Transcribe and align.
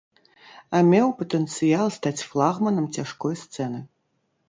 А 0.77 0.81
меў 0.91 1.13
патэнцыял 1.19 1.87
стаць 1.99 2.17
флагманам 2.33 2.91
цяжкой 2.99 3.41
сцэны. 3.47 3.89